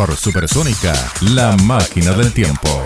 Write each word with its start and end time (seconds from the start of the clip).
Por 0.00 0.16
Supersónica, 0.16 0.94
la 1.34 1.54
máquina 1.58 2.12
del 2.12 2.32
tiempo. 2.32 2.82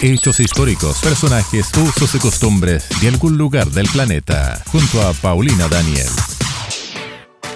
Hechos 0.00 0.40
históricos, 0.40 0.98
personajes, 1.02 1.70
usos 1.76 2.14
y 2.14 2.18
costumbres 2.20 2.88
de 3.02 3.08
algún 3.08 3.36
lugar 3.36 3.66
del 3.68 3.86
planeta, 3.86 4.62
junto 4.72 5.02
a 5.02 5.12
Paulina 5.12 5.68
Daniel. 5.68 6.08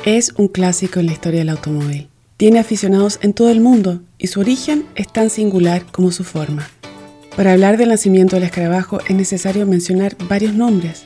Es 0.04 0.34
un 0.36 0.48
clásico 0.48 1.00
en 1.00 1.06
la 1.06 1.12
historia 1.12 1.38
del 1.38 1.48
automóvil. 1.48 2.10
Tiene 2.36 2.58
aficionados 2.58 3.18
en 3.22 3.32
todo 3.32 3.48
el 3.48 3.62
mundo 3.62 4.02
y 4.18 4.26
su 4.26 4.40
origen 4.40 4.84
es 4.94 5.10
tan 5.10 5.30
singular 5.30 5.86
como 5.90 6.12
su 6.12 6.22
forma. 6.22 6.68
Para 7.34 7.52
hablar 7.52 7.78
del 7.78 7.88
nacimiento 7.88 8.36
del 8.36 8.44
escarabajo 8.44 9.00
es 9.08 9.16
necesario 9.16 9.64
mencionar 9.64 10.18
varios 10.28 10.52
nombres. 10.52 11.04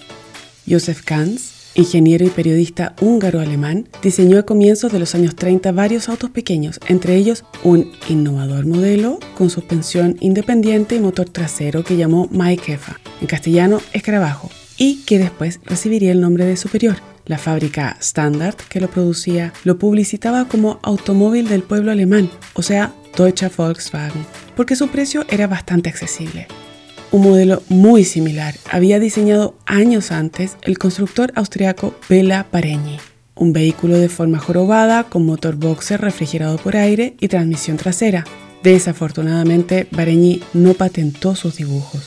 Joseph 0.68 1.02
Kanz, 1.04 1.59
ingeniero 1.74 2.24
y 2.24 2.30
periodista 2.30 2.94
húngaro-alemán, 3.00 3.88
diseñó 4.02 4.38
a 4.38 4.44
comienzos 4.44 4.92
de 4.92 4.98
los 4.98 5.14
años 5.14 5.36
30 5.36 5.72
varios 5.72 6.08
autos 6.08 6.30
pequeños, 6.30 6.80
entre 6.88 7.16
ellos 7.16 7.44
un 7.62 7.90
innovador 8.08 8.66
modelo 8.66 9.18
con 9.36 9.50
suspensión 9.50 10.16
independiente 10.20 10.96
y 10.96 11.00
motor 11.00 11.28
trasero 11.28 11.84
que 11.84 11.96
llamó 11.96 12.28
Maikäfer, 12.30 12.96
en 13.20 13.26
castellano 13.26 13.80
escarabajo, 13.92 14.50
y 14.76 15.02
que 15.04 15.18
después 15.18 15.60
recibiría 15.64 16.12
el 16.12 16.20
nombre 16.20 16.44
de 16.44 16.56
Superior. 16.56 16.96
La 17.26 17.38
fábrica 17.38 17.96
Standard 18.00 18.56
que 18.68 18.80
lo 18.80 18.90
producía 18.90 19.52
lo 19.62 19.78
publicitaba 19.78 20.48
como 20.48 20.80
automóvil 20.82 21.48
del 21.48 21.62
pueblo 21.62 21.92
alemán, 21.92 22.30
o 22.54 22.62
sea, 22.62 22.92
Deutsche 23.16 23.50
Volkswagen, 23.56 24.24
porque 24.56 24.74
su 24.74 24.88
precio 24.88 25.24
era 25.28 25.46
bastante 25.46 25.90
accesible. 25.90 26.48
Un 27.12 27.22
modelo 27.22 27.64
muy 27.68 28.04
similar 28.04 28.54
había 28.70 29.00
diseñado 29.00 29.56
años 29.66 30.12
antes 30.12 30.56
el 30.62 30.78
constructor 30.78 31.32
austriaco 31.34 31.92
Bela 32.08 32.46
Paregni, 32.48 32.98
un 33.34 33.52
vehículo 33.52 33.98
de 33.98 34.08
forma 34.08 34.38
jorobada 34.38 35.02
con 35.02 35.26
motor 35.26 35.56
boxer 35.56 36.00
refrigerado 36.00 36.56
por 36.58 36.76
aire 36.76 37.16
y 37.18 37.26
transmisión 37.26 37.78
trasera. 37.78 38.24
Desafortunadamente, 38.62 39.86
Paregni 39.86 40.40
no 40.52 40.74
patentó 40.74 41.34
sus 41.34 41.56
dibujos. 41.56 42.06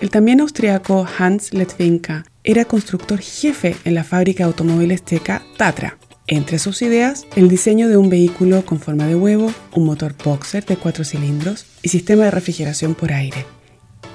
El 0.00 0.08
también 0.08 0.40
austriaco 0.40 1.06
Hans 1.18 1.52
Letwinka 1.52 2.24
era 2.42 2.64
constructor 2.64 3.20
jefe 3.20 3.76
en 3.84 3.94
la 3.94 4.04
fábrica 4.04 4.46
automóviles 4.46 5.02
teca 5.02 5.42
Tatra. 5.58 5.98
Entre 6.26 6.58
sus 6.58 6.80
ideas, 6.80 7.26
el 7.36 7.50
diseño 7.50 7.90
de 7.90 7.98
un 7.98 8.08
vehículo 8.08 8.64
con 8.64 8.80
forma 8.80 9.06
de 9.06 9.16
huevo, 9.16 9.52
un 9.74 9.84
motor 9.84 10.14
boxer 10.24 10.64
de 10.64 10.78
cuatro 10.78 11.04
cilindros 11.04 11.66
y 11.82 11.90
sistema 11.90 12.24
de 12.24 12.30
refrigeración 12.30 12.94
por 12.94 13.12
aire 13.12 13.44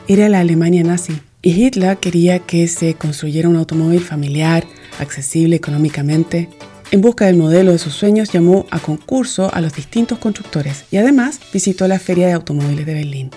era 0.07 0.29
la 0.29 0.39
Alemania 0.39 0.83
nazi 0.83 1.13
y 1.41 1.51
Hitler 1.51 1.97
quería 1.97 2.39
que 2.39 2.67
se 2.67 2.93
construyera 2.95 3.49
un 3.49 3.55
automóvil 3.55 4.01
familiar, 4.01 4.65
accesible 4.99 5.55
económicamente. 5.55 6.49
En 6.91 7.01
busca 7.01 7.25
del 7.25 7.37
modelo 7.37 7.71
de 7.71 7.79
sus 7.79 7.93
sueños 7.93 8.31
llamó 8.31 8.65
a 8.71 8.79
concurso 8.79 9.53
a 9.53 9.61
los 9.61 9.73
distintos 9.73 10.19
constructores 10.19 10.85
y 10.91 10.97
además 10.97 11.39
visitó 11.51 11.87
la 11.87 11.99
Feria 11.99 12.27
de 12.27 12.33
Automóviles 12.33 12.85
de 12.85 12.93
Berlín. 12.93 13.31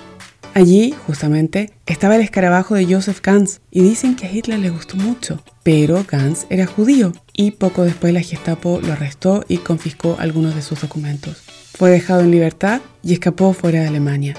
Allí, 0.54 0.94
justamente, 1.06 1.70
estaba 1.86 2.16
el 2.16 2.22
escarabajo 2.22 2.74
de 2.74 2.86
Joseph 2.92 3.20
Ganz 3.22 3.60
y 3.70 3.80
dicen 3.82 4.16
que 4.16 4.26
a 4.26 4.32
Hitler 4.32 4.58
le 4.58 4.70
gustó 4.70 4.96
mucho, 4.96 5.42
pero 5.62 6.04
Ganz 6.10 6.46
era 6.50 6.66
judío 6.66 7.12
y 7.32 7.52
poco 7.52 7.84
después 7.84 8.12
la 8.12 8.22
Gestapo 8.22 8.80
lo 8.82 8.92
arrestó 8.92 9.44
y 9.48 9.58
confiscó 9.58 10.16
algunos 10.18 10.54
de 10.54 10.62
sus 10.62 10.80
documentos. 10.80 11.42
Fue 11.74 11.90
dejado 11.90 12.22
en 12.22 12.30
libertad 12.30 12.80
y 13.02 13.12
escapó 13.12 13.52
fuera 13.52 13.82
de 13.82 13.88
Alemania. 13.88 14.34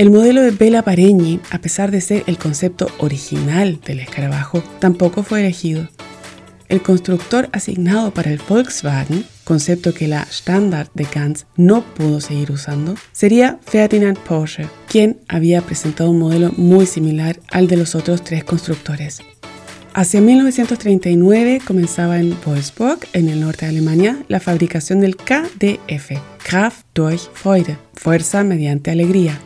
El 0.00 0.10
modelo 0.10 0.40
de 0.40 0.50
Bela 0.50 0.80
Paregni, 0.80 1.40
a 1.50 1.58
pesar 1.58 1.90
de 1.90 2.00
ser 2.00 2.24
el 2.26 2.38
concepto 2.38 2.88
original 3.00 3.78
del 3.84 4.00
escarabajo, 4.00 4.64
tampoco 4.78 5.22
fue 5.22 5.40
elegido. 5.40 5.90
El 6.70 6.80
constructor 6.80 7.50
asignado 7.52 8.10
para 8.10 8.30
el 8.30 8.40
Volkswagen, 8.48 9.26
concepto 9.44 9.92
que 9.92 10.08
la 10.08 10.22
Standard 10.22 10.88
de 10.94 11.06
Ganz 11.14 11.44
no 11.58 11.84
pudo 11.84 12.22
seguir 12.22 12.50
usando, 12.50 12.94
sería 13.12 13.58
Ferdinand 13.60 14.16
Porsche, 14.16 14.70
quien 14.88 15.18
había 15.28 15.60
presentado 15.60 16.12
un 16.12 16.20
modelo 16.20 16.50
muy 16.56 16.86
similar 16.86 17.38
al 17.50 17.66
de 17.66 17.76
los 17.76 17.94
otros 17.94 18.24
tres 18.24 18.42
constructores. 18.42 19.20
Hacia 19.92 20.22
1939 20.22 21.60
comenzaba 21.62 22.20
en 22.20 22.34
Wolfsburg, 22.46 23.00
en 23.12 23.28
el 23.28 23.42
norte 23.42 23.66
de 23.66 23.72
Alemania, 23.72 24.16
la 24.28 24.40
fabricación 24.40 25.00
del 25.00 25.16
KDF, 25.16 26.12
Kraft 26.42 26.86
durch 26.94 27.28
Freude, 27.34 27.76
fuerza 27.92 28.44
mediante 28.44 28.90
alegría, 28.90 29.38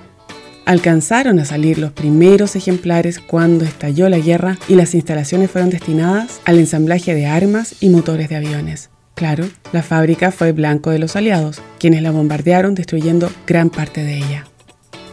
Alcanzaron 0.67 1.39
a 1.41 1.45
salir 1.45 1.79
los 1.79 1.93
primeros 1.93 2.57
ejemplares 2.57 3.19
cuando 3.21 3.65
estalló 3.65 4.09
la 4.09 4.19
guerra 4.19 4.57
y 4.67 4.77
las 4.77 4.95
instalaciones 4.95 5.51
fueron 5.51 5.69
destinadas 5.69 6.41
al 6.47 6.59
ensamblaje 6.59 7.15
de 7.15 7.27
armas 7.27 7.75
y 7.81 7.91
motores 7.91 8.31
de 8.31 8.37
aviones. 8.37 8.89
Claro, 9.15 9.47
la 9.73 9.83
fábrica 9.83 10.33
fue 10.33 10.53
blanco 10.53 10.91
de 10.91 10.99
los 10.99 11.17
aliados, 11.17 11.61
quienes 11.79 12.03
la 12.03 12.11
bombardearon 12.11 12.75
destruyendo 12.75 13.31
gran 13.47 13.69
parte 13.69 14.03
de 14.03 14.17
ella. 14.17 14.47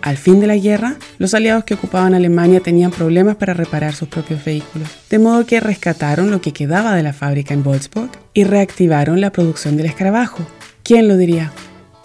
Al 0.01 0.17
fin 0.17 0.39
de 0.39 0.47
la 0.47 0.55
guerra, 0.55 0.95
los 1.19 1.33
aliados 1.33 1.65
que 1.65 1.75
ocupaban 1.75 2.15
Alemania 2.15 2.61
tenían 2.61 2.89
problemas 2.89 3.35
para 3.35 3.53
reparar 3.53 3.93
sus 3.93 4.07
propios 4.07 4.43
vehículos, 4.43 4.87
de 5.09 5.19
modo 5.19 5.45
que 5.45 5.59
rescataron 5.59 6.31
lo 6.31 6.41
que 6.41 6.53
quedaba 6.53 6.95
de 6.95 7.03
la 7.03 7.13
fábrica 7.13 7.53
en 7.53 7.63
Wolfsburg 7.63 8.09
y 8.33 8.45
reactivaron 8.45 9.21
la 9.21 9.31
producción 9.31 9.77
del 9.77 9.85
escarabajo. 9.87 10.47
¿Quién 10.81 11.07
lo 11.07 11.17
diría? 11.17 11.51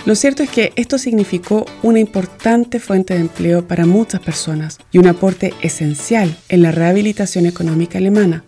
Lo 0.07 0.15
cierto 0.15 0.45
es 0.45 0.51
que 0.51 0.73
esto 0.77 0.99
significó 0.99 1.67
una 1.83 1.99
importante 1.99 2.79
fuente 2.79 3.15
de 3.15 3.21
empleo 3.21 3.67
para 3.67 3.87
muchas 3.87 4.21
personas 4.21 4.79
y 4.93 4.99
un 4.99 5.09
aporte 5.09 5.53
esencial 5.63 6.37
en 6.49 6.63
la 6.63 6.71
rehabilitación 6.71 7.45
económica 7.45 7.99
alemana. 7.99 8.45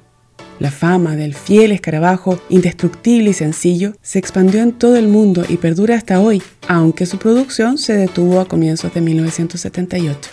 La 0.61 0.71
fama 0.71 1.17
del 1.17 1.35
fiel 1.35 1.73
escarabajo, 1.73 2.41
indestructible 2.49 3.31
y 3.31 3.33
sencillo, 3.33 3.95
se 4.03 4.21
expandió 4.21 4.63
en 4.63 4.71
todo 4.71 4.97
el 4.97 5.09
mundo 5.09 5.45
y 5.49 5.57
perdura 5.57 5.97
hasta 5.97 6.21
hoy, 6.21 6.41
aunque 6.69 7.07
su 7.07 7.19
producción 7.19 7.77
se 7.77 7.95
detuvo 7.95 8.39
a 8.39 8.47
comienzos 8.47 8.95
de 8.95 9.01
1978. 9.01 10.31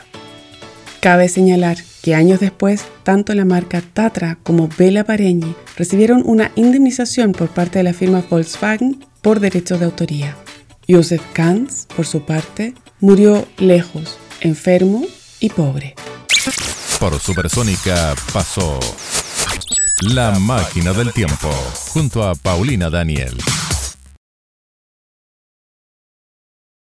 Cabe 1.00 1.28
señalar 1.28 1.78
que 2.04 2.14
años 2.14 2.40
después, 2.40 2.86
tanto 3.02 3.34
la 3.34 3.46
marca 3.46 3.82
Tatra 3.82 4.38
como 4.44 4.70
Bela 4.78 5.04
Paregni 5.04 5.56
recibieron 5.76 6.22
una 6.24 6.52
indemnización 6.54 7.32
por 7.32 7.50
parte 7.50 7.80
de 7.80 7.84
la 7.84 7.94
firma 7.94 8.24
Volkswagen 8.30 9.04
por 9.24 9.40
derechos 9.40 9.80
de 9.80 9.86
autoría. 9.86 10.36
Joseph 10.88 11.24
Kanz, 11.34 11.86
por 11.96 12.06
su 12.06 12.26
parte, 12.26 12.74
murió 13.00 13.48
lejos, 13.58 14.18
enfermo 14.42 15.06
y 15.40 15.50
pobre. 15.50 15.96
Por 17.00 17.20
Supersónica 17.20 18.16
pasó 18.32 18.80
La 20.02 20.40
Máquina 20.40 20.94
del 20.94 21.12
Tiempo, 21.12 21.50
junto 21.90 22.24
a 22.24 22.36
Paulina 22.36 22.90
Daniel. 22.90 23.36